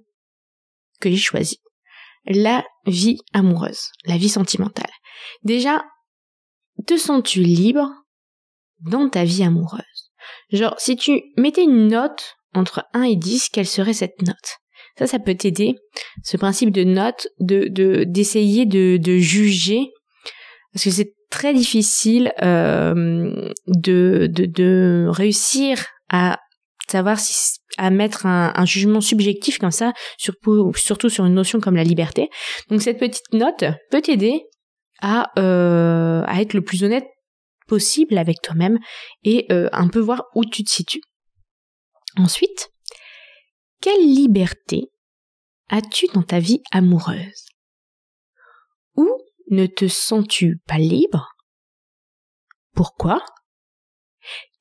que 0.99 1.09
j'ai 1.09 1.17
choisi. 1.17 1.59
La 2.25 2.63
vie 2.85 3.19
amoureuse, 3.33 3.91
la 4.05 4.17
vie 4.17 4.29
sentimentale. 4.29 4.91
Déjà, 5.43 5.83
te 6.85 6.97
sens-tu 6.97 7.41
libre 7.41 7.89
dans 8.81 9.09
ta 9.09 9.23
vie 9.23 9.43
amoureuse? 9.43 10.11
Genre, 10.51 10.75
si 10.77 10.95
tu 10.95 11.23
mettais 11.37 11.63
une 11.63 11.87
note 11.87 12.35
entre 12.53 12.85
1 12.93 13.03
et 13.03 13.15
10, 13.15 13.49
quelle 13.49 13.67
serait 13.67 13.93
cette 13.93 14.21
note? 14.21 14.57
Ça, 14.97 15.07
ça 15.07 15.19
peut 15.19 15.35
t'aider, 15.35 15.75
ce 16.23 16.35
principe 16.35 16.71
de 16.71 16.83
note, 16.83 17.27
de 17.39 18.03
d'essayer 18.03 18.65
de, 18.65 18.97
de, 18.97 19.17
juger, 19.17 19.91
parce 20.73 20.83
que 20.83 20.91
c'est 20.91 21.13
très 21.29 21.53
difficile 21.53 22.33
euh, 22.41 23.53
de, 23.67 24.27
de, 24.29 24.45
de 24.45 25.07
réussir 25.09 25.85
à 26.09 26.39
savoir 26.89 27.19
si 27.19 27.59
à 27.77 27.89
mettre 27.91 28.25
un, 28.25 28.65
jugement 28.65 28.99
subjectif 28.99 29.57
comme 29.57 29.71
ça, 29.71 29.93
surtout 30.17 31.09
sur 31.09 31.25
une 31.25 31.33
notion 31.33 31.59
comme 31.59 31.75
la 31.75 31.83
liberté. 31.83 32.29
Donc 32.69 32.81
cette 32.81 32.99
petite 32.99 33.31
note 33.31 33.63
peut 33.89 34.01
t'aider 34.01 34.43
à, 35.01 35.31
euh, 35.39 36.23
à 36.25 36.41
être 36.41 36.53
le 36.53 36.61
plus 36.61 36.83
honnête 36.83 37.07
possible 37.67 38.17
avec 38.17 38.41
toi-même 38.41 38.79
et 39.23 39.45
euh, 39.51 39.69
un 39.71 39.87
peu 39.87 39.99
voir 39.99 40.23
où 40.35 40.43
tu 40.43 40.63
te 40.63 40.69
situes. 40.69 41.01
Ensuite, 42.17 42.69
quelle 43.81 44.01
liberté 44.01 44.91
as-tu 45.69 46.07
dans 46.13 46.23
ta 46.23 46.39
vie 46.39 46.61
amoureuse? 46.71 47.45
Où 48.95 49.07
ne 49.51 49.67
te 49.67 49.87
sens-tu 49.87 50.59
pas 50.67 50.79
libre? 50.79 51.29
Pourquoi? 52.75 53.23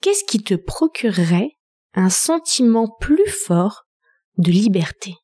Qu'est-ce 0.01 0.25
qui 0.25 0.41
te 0.41 0.55
procurerait 0.55 1.58
un 1.99 2.11
sentiment 2.11 2.89
plus 3.01 3.29
fort 3.29 3.89
de 4.37 4.53
liberté. 4.53 5.17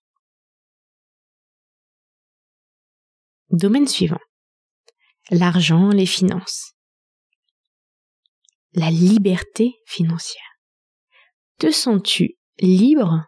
Domaine 3.51 3.87
suivant. 3.87 4.19
L'argent, 5.31 5.91
les 5.91 6.05
finances. 6.05 6.73
La 8.73 8.91
liberté 8.91 9.77
financière. 9.87 10.59
Te 11.61 11.71
sens-tu 11.71 12.39
libre 12.59 13.25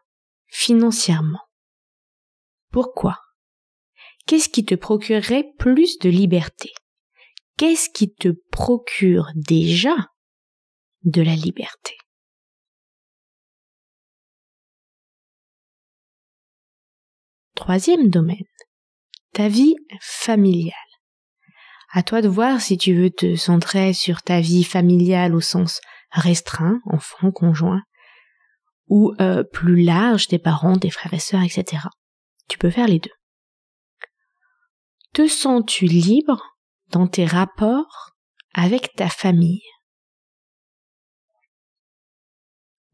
financièrement? 0.46 1.46
Pourquoi? 2.72 3.20
Qu'est-ce 4.26 4.48
qui 4.48 4.64
te 4.64 4.74
procurerait 4.74 5.52
plus 5.56 5.98
de 5.98 6.10
liberté? 6.10 6.72
Qu'est-ce 7.56 7.90
qui 7.90 8.12
te 8.12 8.30
procure 8.50 9.28
déjà 9.36 9.94
de 11.04 11.22
la 11.22 11.36
liberté? 11.36 11.96
Troisième 17.56 18.10
domaine, 18.10 18.44
ta 19.32 19.48
vie 19.48 19.76
familiale. 20.00 20.74
À 21.90 22.02
toi 22.02 22.20
de 22.20 22.28
voir 22.28 22.60
si 22.60 22.76
tu 22.76 22.94
veux 22.94 23.10
te 23.10 23.34
centrer 23.34 23.94
sur 23.94 24.20
ta 24.20 24.42
vie 24.42 24.62
familiale 24.62 25.34
au 25.34 25.40
sens 25.40 25.80
restreint, 26.10 26.80
enfant, 26.84 27.32
conjoint, 27.32 27.82
ou 28.88 29.14
euh, 29.20 29.42
plus 29.42 29.82
large, 29.82 30.28
tes 30.28 30.38
parents, 30.38 30.78
tes 30.78 30.90
frères 30.90 31.14
et 31.14 31.18
sœurs, 31.18 31.42
etc. 31.42 31.84
Tu 32.46 32.58
peux 32.58 32.70
faire 32.70 32.88
les 32.88 32.98
deux. 32.98 33.10
Te 35.14 35.26
sens-tu 35.26 35.86
libre 35.86 36.58
dans 36.90 37.06
tes 37.06 37.24
rapports 37.24 38.10
avec 38.52 38.94
ta 38.96 39.08
famille? 39.08 39.64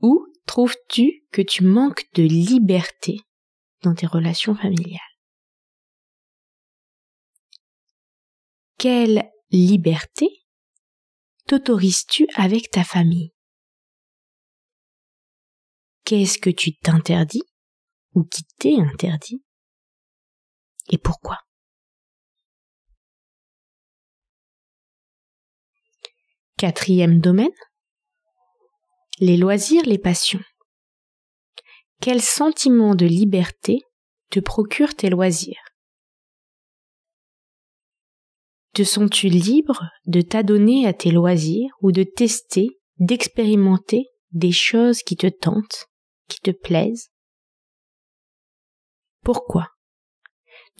Ou 0.00 0.24
trouves-tu 0.46 1.24
que 1.32 1.42
tu 1.42 1.64
manques 1.64 2.04
de 2.14 2.22
liberté? 2.22 3.22
Dans 3.82 3.94
tes 3.94 4.06
relations 4.06 4.54
familiales. 4.54 5.00
Quelle 8.78 9.30
liberté 9.50 10.44
t'autorises-tu 11.46 12.26
avec 12.34 12.70
ta 12.70 12.84
famille? 12.84 13.32
Qu'est-ce 16.04 16.38
que 16.38 16.50
tu 16.50 16.76
t'interdis 16.76 17.44
ou 18.14 18.24
qui 18.24 18.44
t'est 18.58 18.80
interdit? 18.80 19.42
Et 20.88 20.98
pourquoi? 20.98 21.38
Quatrième 26.58 27.20
domaine, 27.20 27.48
les 29.20 29.36
loisirs, 29.36 29.84
les 29.84 29.98
passions. 29.98 30.42
Quel 32.02 32.20
sentiment 32.20 32.96
de 32.96 33.06
liberté 33.06 33.78
te 34.30 34.40
procurent 34.40 34.96
tes 34.96 35.08
loisirs? 35.08 35.62
Te 38.74 38.82
sens-tu 38.82 39.28
libre 39.28 39.88
de 40.06 40.20
t'adonner 40.20 40.88
à 40.88 40.94
tes 40.94 41.12
loisirs 41.12 41.70
ou 41.80 41.92
de 41.92 42.02
tester, 42.02 42.80
d'expérimenter 42.98 44.08
des 44.32 44.50
choses 44.50 45.04
qui 45.04 45.16
te 45.16 45.28
tentent, 45.28 45.86
qui 46.26 46.40
te 46.40 46.50
plaisent? 46.50 47.12
Pourquoi? 49.22 49.68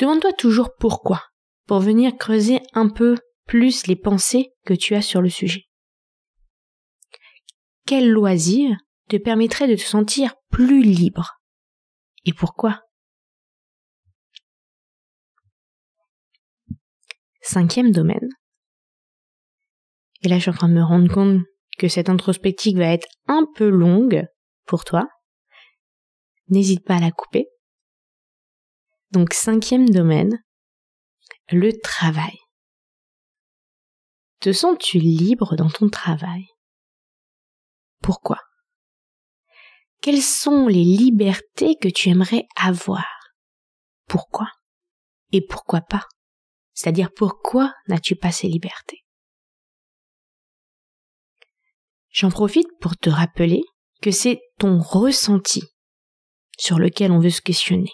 Demande-toi 0.01 0.33
toujours 0.33 0.71
pourquoi, 0.77 1.23
pour 1.69 1.79
venir 1.79 2.17
creuser 2.17 2.59
un 2.73 2.89
peu 2.89 3.17
plus 3.47 3.87
les 3.87 3.95
pensées 3.95 4.51
que 4.67 4.75
tu 4.75 4.97
as 4.97 5.03
sur 5.03 5.23
le 5.23 5.31
sujet. 5.31 5.69
Quel 7.87 8.11
loisir 8.11 8.77
te 9.09 9.17
permettrait 9.17 9.69
de 9.69 9.75
te 9.75 9.83
sentir 9.83 10.35
plus 10.51 10.83
libre 10.83 11.41
Et 12.25 12.33
pourquoi? 12.33 12.81
Cinquième 17.41 17.91
domaine. 17.91 18.29
Et 20.23 20.29
là, 20.29 20.37
je 20.37 20.43
suis 20.43 20.51
en 20.51 20.55
train 20.55 20.69
de 20.69 20.75
me 20.75 20.85
rendre 20.85 21.13
compte 21.13 21.43
que 21.79 21.89
cette 21.89 22.09
introspective 22.09 22.79
va 22.79 22.93
être 22.93 23.09
un 23.27 23.45
peu 23.57 23.69
longue 23.69 24.25
pour 24.67 24.85
toi. 24.85 25.09
N'hésite 26.49 26.85
pas 26.85 26.97
à 26.97 27.01
la 27.01 27.11
couper. 27.11 27.49
Donc, 29.11 29.33
cinquième 29.35 29.91
domaine, 29.91 30.43
le 31.51 31.73
travail. 31.83 32.39
Te 34.41 34.53
sens-tu 34.53 34.99
libre 34.99 35.57
dans 35.57 35.71
ton 35.71 35.89
travail? 35.89 36.47
Pourquoi? 38.01 38.39
Quelles 40.03 40.21
sont 40.21 40.67
les 40.67 40.85
libertés 40.85 41.77
que 41.81 41.89
tu 41.89 42.09
aimerais 42.09 42.47
avoir? 42.57 43.07
Pourquoi? 44.09 44.49
Et 45.31 45.41
pourquoi 45.47 45.81
pas? 45.81 46.07
C'est-à-dire 46.75 47.13
pourquoi 47.15 47.73
n'as-tu 47.87 48.17
pas 48.17 48.33
ces 48.33 48.49
libertés? 48.49 49.05
J'en 52.11 52.31
profite 52.31 52.67
pour 52.81 52.97
te 52.97 53.11
rappeler 53.11 53.63
que 54.03 54.11
c'est 54.11 54.41
ton 54.59 54.81
ressenti 54.81 55.63
sur 56.59 56.81
lequel 56.81 57.13
on 57.13 57.21
veut 57.21 57.31
se 57.31 57.41
questionner. 57.41 57.93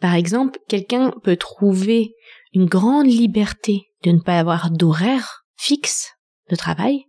Par 0.00 0.12
exemple, 0.12 0.58
quelqu'un 0.68 1.12
peut 1.22 1.36
trouver 1.36 2.14
une 2.52 2.66
grande 2.66 3.06
liberté 3.06 3.90
de 4.02 4.10
ne 4.10 4.20
pas 4.20 4.38
avoir 4.38 4.70
d'horaire 4.70 5.44
fixe 5.56 6.12
de 6.50 6.56
travail, 6.56 7.06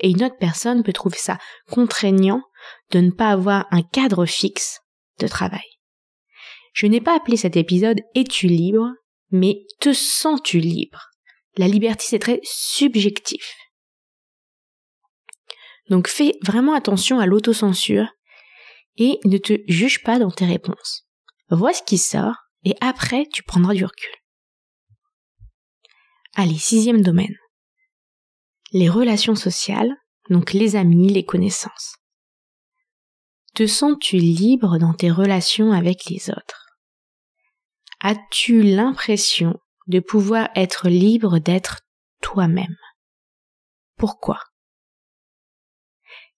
et 0.00 0.10
une 0.10 0.24
autre 0.24 0.38
personne 0.38 0.82
peut 0.82 0.92
trouver 0.92 1.18
ça 1.18 1.38
contraignant 1.70 2.42
de 2.90 3.00
ne 3.00 3.10
pas 3.10 3.30
avoir 3.30 3.66
un 3.70 3.82
cadre 3.82 4.26
fixe 4.26 4.80
de 5.18 5.28
travail. 5.28 5.64
Je 6.72 6.86
n'ai 6.86 7.00
pas 7.00 7.16
appelé 7.16 7.36
cet 7.36 7.56
épisode 7.56 8.00
Es-tu 8.14 8.46
libre? 8.46 8.88
mais 9.30 9.66
te 9.80 9.92
sens-tu 9.92 10.58
libre? 10.58 11.10
La 11.56 11.68
liberté, 11.68 12.04
c'est 12.08 12.18
très 12.18 12.40
subjectif. 12.44 13.54
Donc 15.90 16.08
fais 16.08 16.34
vraiment 16.42 16.74
attention 16.74 17.18
à 17.18 17.26
l'autocensure 17.26 18.08
et 18.96 19.18
ne 19.24 19.38
te 19.38 19.54
juge 19.66 20.02
pas 20.02 20.18
dans 20.18 20.30
tes 20.30 20.44
réponses. 20.44 21.06
Vois 21.50 21.72
ce 21.72 21.82
qui 21.82 21.98
sort 21.98 22.34
et 22.64 22.74
après 22.80 23.26
tu 23.32 23.42
prendras 23.42 23.74
du 23.74 23.84
recul. 23.84 24.10
Allez, 26.34 26.58
sixième 26.58 27.02
domaine. 27.02 27.34
Les 28.72 28.88
relations 28.88 29.34
sociales, 29.34 29.94
donc 30.28 30.52
les 30.52 30.76
amis, 30.76 31.08
les 31.08 31.24
connaissances. 31.24 31.96
Te 33.54 33.66
sens-tu 33.66 34.16
libre 34.18 34.78
dans 34.78 34.92
tes 34.92 35.10
relations 35.10 35.72
avec 35.72 36.04
les 36.10 36.30
autres? 36.30 36.66
As-tu 38.00 38.62
l'impression 38.62 39.58
de 39.86 40.00
pouvoir 40.00 40.50
être 40.54 40.88
libre 40.88 41.38
d'être 41.38 41.80
toi-même? 42.20 42.76
Pourquoi? 43.96 44.38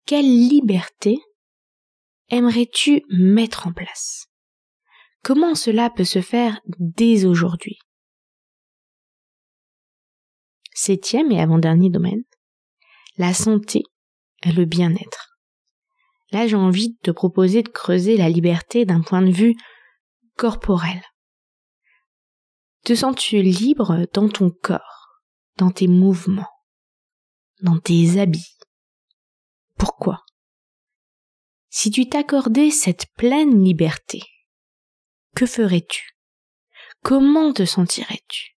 Quelle 0.06 0.49
liberté 0.49 1.18
aimerais-tu 2.28 3.02
mettre 3.10 3.66
en 3.66 3.72
place? 3.72 4.26
Comment 5.22 5.54
cela 5.54 5.90
peut 5.90 6.04
se 6.04 6.22
faire 6.22 6.60
dès 6.78 7.26
aujourd'hui? 7.26 7.78
Septième 10.82 11.30
et 11.30 11.38
avant-dernier 11.38 11.90
domaine, 11.90 12.22
la 13.18 13.34
santé 13.34 13.82
et 14.44 14.50
le 14.50 14.64
bien-être. 14.64 15.37
Là, 16.32 16.46
j'ai 16.46 16.56
envie 16.56 16.92
de 16.92 16.99
te 17.02 17.10
proposer 17.10 17.62
de 17.62 17.68
creuser 17.68 18.16
la 18.16 18.30
liberté 18.30 18.87
d'un 18.87 19.02
point 19.02 19.20
de 19.20 19.30
vue 19.30 19.54
corporel. 20.38 21.02
Te 22.82 22.94
sens-tu 22.94 23.42
libre 23.42 24.06
dans 24.14 24.30
ton 24.30 24.49
corps, 24.49 25.20
dans 25.58 25.70
tes 25.70 25.87
mouvements, 25.87 26.49
dans 27.60 27.78
tes 27.78 28.18
habits? 28.18 28.56
Pourquoi? 29.76 30.25
Si 31.68 31.90
tu 31.90 32.08
t'accordais 32.08 32.70
cette 32.70 33.04
pleine 33.18 33.62
liberté, 33.62 34.22
que 35.37 35.44
ferais-tu? 35.44 36.16
Comment 37.02 37.52
te 37.52 37.66
sentirais-tu? 37.66 38.56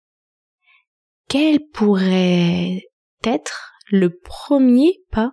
Quel 1.32 1.66
pourrait 1.66 2.82
être 3.24 3.72
le 3.90 4.10
premier 4.20 5.02
pas 5.12 5.32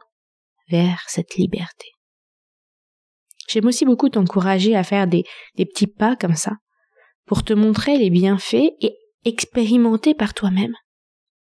vers 0.69 1.03
cette 1.09 1.35
liberté? 1.35 1.89
J'aime 3.49 3.67
aussi 3.67 3.85
beaucoup 3.85 4.09
t'encourager 4.09 4.77
à 4.77 4.85
faire 4.85 5.09
des, 5.09 5.25
petits 5.57 5.89
pas 5.89 6.15
comme 6.15 6.37
ça, 6.37 6.53
pour 7.27 7.43
te 7.43 7.53
montrer 7.53 7.99
les 7.99 8.11
bienfaits 8.11 8.71
et 8.81 8.97
expérimenter 9.25 10.15
par 10.15 10.35
toi-même. 10.35 10.77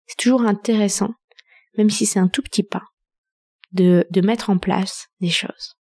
C'est 0.05 0.17
toujours 0.17 0.41
intéressant, 0.41 1.13
même 1.77 1.89
si 1.89 2.05
c'est 2.05 2.19
un 2.19 2.27
tout 2.27 2.41
petit 2.41 2.63
pas, 2.63 2.83
de, 3.71 4.05
de 4.11 4.19
mettre 4.19 4.49
en 4.49 4.57
place 4.57 5.07
des 5.21 5.29
choses. 5.29 5.77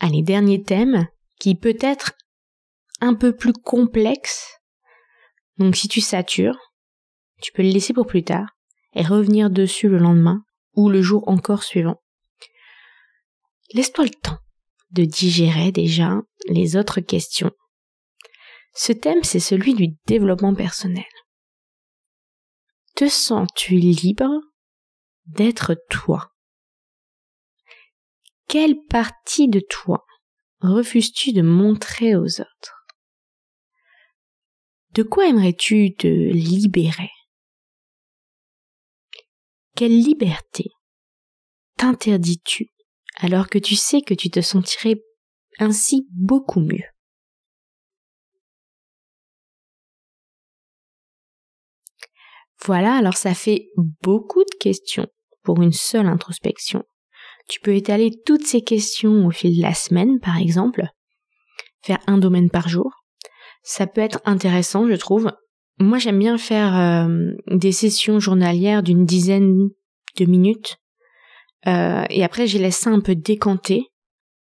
Allez, 0.00 0.24
dernier 0.24 0.64
thème, 0.64 1.06
qui 1.38 1.54
peut 1.54 1.78
être 1.80 2.14
un 3.00 3.14
peu 3.14 3.36
plus 3.36 3.52
complexe. 3.52 4.59
Donc 5.60 5.76
si 5.76 5.88
tu 5.88 6.00
satures, 6.00 6.58
tu 7.42 7.52
peux 7.52 7.62
le 7.62 7.68
laisser 7.68 7.92
pour 7.92 8.06
plus 8.06 8.24
tard 8.24 8.48
et 8.94 9.02
revenir 9.02 9.50
dessus 9.50 9.90
le 9.90 9.98
lendemain 9.98 10.42
ou 10.72 10.88
le 10.88 11.02
jour 11.02 11.28
encore 11.28 11.64
suivant. 11.64 12.02
Laisse-toi 13.74 14.04
le 14.04 14.10
temps 14.10 14.38
de 14.92 15.04
digérer 15.04 15.70
déjà 15.70 16.22
les 16.48 16.76
autres 16.76 17.00
questions. 17.00 17.52
Ce 18.72 18.92
thème, 18.92 19.22
c'est 19.22 19.38
celui 19.38 19.74
du 19.74 19.88
développement 20.06 20.54
personnel. 20.54 21.04
Te 22.96 23.06
sens-tu 23.06 23.74
libre 23.74 24.30
d'être 25.26 25.76
toi? 25.90 26.32
Quelle 28.48 28.76
partie 28.88 29.48
de 29.48 29.60
toi 29.60 30.06
refuses-tu 30.60 31.32
de 31.32 31.42
montrer 31.42 32.16
aux 32.16 32.40
autres? 32.40 32.79
De 34.92 35.04
quoi 35.04 35.28
aimerais-tu 35.28 35.94
te 35.94 36.08
libérer? 36.08 37.10
Quelle 39.76 39.96
liberté 39.96 40.64
t'interdis-tu 41.76 42.70
alors 43.16 43.48
que 43.48 43.58
tu 43.58 43.76
sais 43.76 44.02
que 44.02 44.14
tu 44.14 44.30
te 44.30 44.40
sentirais 44.40 45.00
ainsi 45.58 46.06
beaucoup 46.10 46.60
mieux? 46.60 46.84
Voilà, 52.64 52.96
alors 52.96 53.16
ça 53.16 53.34
fait 53.34 53.70
beaucoup 54.02 54.42
de 54.44 54.58
questions 54.58 55.06
pour 55.42 55.62
une 55.62 55.72
seule 55.72 56.06
introspection. 56.06 56.84
Tu 57.48 57.60
peux 57.60 57.74
étaler 57.74 58.10
toutes 58.26 58.46
ces 58.46 58.62
questions 58.62 59.26
au 59.26 59.30
fil 59.30 59.56
de 59.56 59.62
la 59.62 59.74
semaine, 59.74 60.20
par 60.20 60.36
exemple, 60.36 60.84
faire 61.82 62.00
un 62.06 62.18
domaine 62.18 62.50
par 62.50 62.68
jour. 62.68 62.99
Ça 63.62 63.86
peut 63.86 64.00
être 64.00 64.20
intéressant, 64.24 64.88
je 64.88 64.94
trouve. 64.94 65.30
Moi, 65.78 65.98
j'aime 65.98 66.18
bien 66.18 66.36
faire 66.36 66.78
euh, 66.78 67.32
des 67.46 67.72
sessions 67.72 68.20
journalières 68.20 68.82
d'une 68.82 69.06
dizaine 69.06 69.70
de 70.18 70.24
minutes. 70.26 70.76
Euh, 71.66 72.04
et 72.10 72.22
après, 72.22 72.46
je 72.46 72.58
laisse 72.58 72.78
ça 72.78 72.90
un 72.90 73.00
peu 73.00 73.14
décanter, 73.14 73.84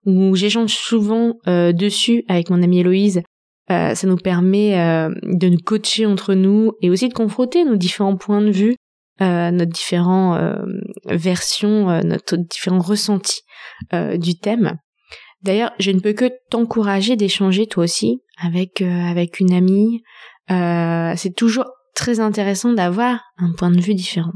où 0.06 0.34
j'échange 0.34 0.74
souvent 0.74 1.34
euh, 1.46 1.72
dessus 1.72 2.24
avec 2.28 2.50
mon 2.50 2.62
amie 2.62 2.80
Héloïse. 2.80 3.22
ça 3.68 4.06
nous 4.06 4.16
permet 4.16 4.72
de 5.22 5.48
nous 5.48 5.58
coacher 5.64 6.04
entre 6.04 6.34
nous 6.34 6.72
et 6.82 6.90
aussi 6.90 7.08
de 7.08 7.14
confronter 7.14 7.64
nos 7.64 7.76
différents 7.76 8.16
points 8.16 8.42
de 8.42 8.50
vue 8.50 8.76
nos 9.20 9.64
différentes 9.64 10.40
versions, 11.06 12.02
notre 12.02 12.36
différents 12.36 12.80
ressentis 12.80 13.42
du 13.92 14.38
thème. 14.40 14.78
D'ailleurs, 15.42 15.72
je 15.78 15.90
ne 15.90 16.00
peux 16.00 16.12
que 16.12 16.30
t'encourager 16.50 17.16
d'échanger 17.16 17.66
toi 17.66 17.84
aussi 17.84 18.20
avec 18.38 18.82
avec 18.82 19.40
une 19.40 19.52
amie. 19.52 20.02
c'est 20.48 21.34
toujours 21.34 21.66
très 21.94 22.20
intéressant 22.20 22.72
d'avoir 22.72 23.20
un 23.38 23.52
point 23.52 23.70
de 23.70 23.80
vue 23.80 23.94
différent. 23.94 24.32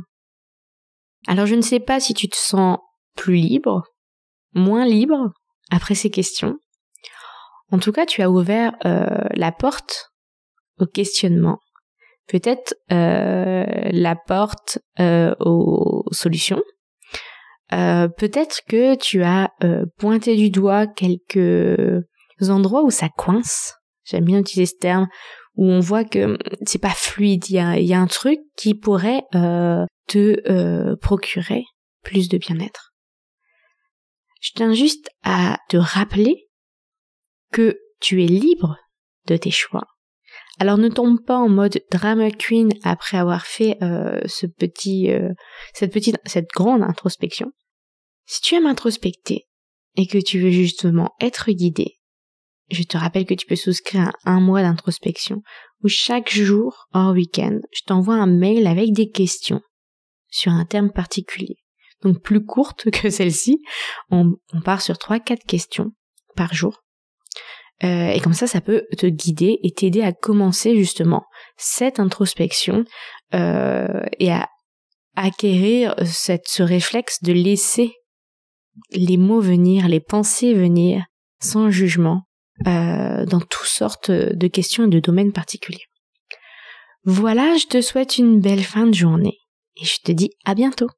Alors, 1.27 1.47
je 1.47 1.55
ne 1.55 1.63
sais 1.63 1.81
pas 1.81 2.01
si 2.01 2.15
tu 2.15 2.29
te 2.29 2.37
sens 2.37 2.79
plus 3.17 3.37
libre, 3.37 3.83
moins 4.55 4.87
libre 4.87 5.31
après 5.71 5.95
ces 5.95 6.11
questions. 6.11 6.57
En 7.71 7.79
tout 7.79 7.93
cas, 7.93 8.07
tu 8.07 8.23
as 8.23 8.31
ouvert 8.31 8.73
la 8.83 9.53
porte 9.53 10.11
au 10.79 10.87
questionnement 10.87 11.59
peut-être 12.27 12.75
euh, 12.93 13.65
la 13.93 14.17
porte 14.17 14.79
euh, 15.01 15.35
aux 15.41 16.05
solutions. 16.13 16.63
Euh, 17.75 18.09
peut-être 18.09 18.61
que 18.69 18.95
tu 18.95 19.23
as 19.23 19.51
pointé 19.99 20.37
du 20.37 20.51
doigt 20.51 20.87
quelques 20.87 22.05
endroits 22.49 22.85
où 22.85 22.91
ça 22.91 23.09
coince. 23.17 23.75
J'aime 24.05 24.25
bien 24.25 24.41
utiliser 24.41 24.73
ce 24.75 24.79
terme 24.79 25.09
où 25.57 25.67
on 25.67 25.81
voit 25.81 26.05
que 26.05 26.39
c'est 26.67 26.81
pas 26.81 26.91
fluide. 26.91 27.49
Il 27.49 27.57
y 27.57 27.59
a, 27.59 27.79
y 27.79 27.95
a, 27.95 28.01
un 28.01 28.07
truc 28.07 28.39
qui 28.57 28.75
pourrait 28.75 29.23
te 29.33 30.95
procurer 30.97 31.65
plus 32.03 32.29
de 32.29 32.39
bien-être. 32.39 32.93
Je 34.41 34.51
tiens 34.55 34.75
juste 34.75 35.09
à 35.23 35.59
te 35.71 35.77
rappeler 35.79 36.49
que 37.51 37.79
tu 38.01 38.23
es 38.23 38.27
libre 38.27 38.77
de 39.27 39.37
tes 39.37 39.51
choix 39.51 39.87
alors 40.61 40.79
ne 40.79 40.89
tombe 40.89 41.21
pas 41.25 41.37
en 41.37 41.49
mode 41.49 41.81
drama 41.91 42.31
queen 42.31 42.71
après 42.85 43.17
avoir 43.17 43.47
fait 43.47 43.77
euh, 43.83 44.21
ce 44.27 44.47
petit, 44.47 45.11
euh, 45.11 45.31
cette 45.73 45.93
petite, 45.93 46.17
cette 46.25 46.49
grande 46.51 46.83
introspection. 46.83 47.53
Si 48.27 48.41
tu 48.41 48.55
aimes 48.55 48.67
introspecter 48.67 49.47
et 49.97 50.07
que 50.07 50.19
tu 50.19 50.41
veux 50.41 50.51
justement 50.51 51.11
être 51.21 51.51
guidé, 51.51 51.99
je 52.71 52.83
te 52.83 52.97
rappelle 52.97 53.27
que 53.27 53.35
tu 53.35 53.47
peux 53.47 53.57
souscrire 53.57 54.13
à 54.25 54.31
un 54.31 54.41
mois 54.41 54.63
d'introspection 54.63 55.43
où 55.83 55.89
chaque 55.89 56.31
jour, 56.31 56.87
hors 56.93 57.13
week-end, 57.13 57.59
je 57.73 57.83
t'envoie 57.87 58.15
un 58.15 58.27
mail 58.27 58.67
avec 58.67 58.93
des 58.93 59.11
questions 59.11 59.61
sur 60.29 60.53
un 60.53 60.65
terme 60.65 60.91
particulier. 60.91 61.57
Donc 62.03 62.23
plus 62.23 62.45
courte 62.45 62.91
que 62.91 63.11
celle-ci, 63.11 63.63
on, 64.11 64.35
part 64.65 64.81
sur 64.81 64.99
trois, 64.99 65.21
quatre 65.21 65.45
questions 65.45 65.93
par 66.37 66.55
jour 66.55 66.81
euh, 67.83 68.11
et 68.11 68.21
comme 68.21 68.35
ça, 68.35 68.47
ça 68.47 68.61
peut 68.61 68.87
te 68.97 69.07
guider 69.07 69.59
et 69.65 69.73
t'aider 69.73 70.03
à 70.03 70.13
commencer 70.13 70.77
justement 70.77 71.25
cette 71.57 71.99
introspection 71.99 72.85
euh, 73.35 74.01
et 74.21 74.31
à 74.31 74.49
acquérir 75.17 75.97
ce 76.05 76.63
réflexe 76.63 77.23
de 77.23 77.33
laisser 77.33 77.93
les 78.91 79.17
mots 79.17 79.41
venir, 79.41 79.89
les 79.89 80.01
pensées 80.01 80.55
venir 80.55 81.05
sans 81.41 81.71
jugement 81.71 82.23
euh, 82.67 83.25
dans 83.27 83.41
toutes 83.41 83.67
sortes 83.67 84.11
de 84.11 84.47
questions 84.47 84.85
et 84.85 84.89
de 84.89 85.01
domaines 85.01 85.33
particuliers. 85.33 85.87
Voilà, 87.05 87.57
je 87.57 87.67
te 87.67 87.81
souhaite 87.81 88.19
une 88.19 88.41
belle 88.41 88.63
fin 88.63 88.87
de 88.87 88.95
journée 88.95 89.39
et 89.77 89.85
je 89.85 89.99
te 90.03 90.13
dis 90.13 90.31
à 90.45 90.55
bientôt. 90.55 90.89